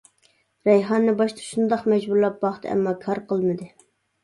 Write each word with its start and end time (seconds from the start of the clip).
رەيھاننى 0.69 1.13
باشتا 1.19 1.45
شۇنداق 1.51 1.85
مەجبۇرلاپ 1.95 2.41
باقتى، 2.49 2.73
ئەمما 2.73 2.97
كار 3.07 3.25
قىلمىدى. 3.31 3.73